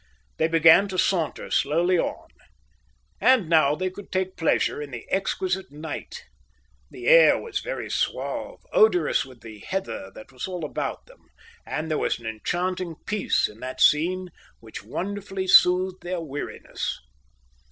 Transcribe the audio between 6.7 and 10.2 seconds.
The air was very suave, odorous with the heather